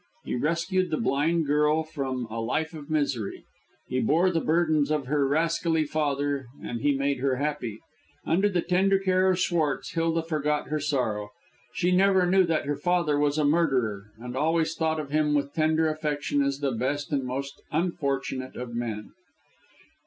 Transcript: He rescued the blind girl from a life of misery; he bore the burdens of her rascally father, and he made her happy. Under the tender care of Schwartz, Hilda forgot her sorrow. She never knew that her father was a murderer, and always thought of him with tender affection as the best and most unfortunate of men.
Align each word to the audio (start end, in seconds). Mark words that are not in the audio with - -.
He 0.25 0.33
rescued 0.35 0.89
the 0.89 0.97
blind 0.97 1.45
girl 1.45 1.83
from 1.83 2.25
a 2.31 2.41
life 2.41 2.73
of 2.73 2.89
misery; 2.89 3.45
he 3.87 3.99
bore 3.99 4.31
the 4.31 4.41
burdens 4.41 4.89
of 4.89 5.05
her 5.05 5.27
rascally 5.27 5.83
father, 5.85 6.47
and 6.59 6.81
he 6.81 6.95
made 6.95 7.19
her 7.19 7.35
happy. 7.35 7.77
Under 8.25 8.49
the 8.49 8.63
tender 8.63 8.97
care 8.97 9.29
of 9.29 9.37
Schwartz, 9.37 9.91
Hilda 9.91 10.23
forgot 10.23 10.69
her 10.69 10.79
sorrow. 10.79 11.29
She 11.75 11.91
never 11.91 12.25
knew 12.25 12.45
that 12.45 12.65
her 12.65 12.77
father 12.77 13.19
was 13.19 13.37
a 13.37 13.45
murderer, 13.45 14.05
and 14.17 14.35
always 14.35 14.73
thought 14.73 14.99
of 14.99 15.11
him 15.11 15.35
with 15.35 15.53
tender 15.53 15.87
affection 15.87 16.41
as 16.41 16.61
the 16.61 16.71
best 16.71 17.11
and 17.11 17.23
most 17.23 17.61
unfortunate 17.71 18.55
of 18.55 18.73
men. 18.73 19.11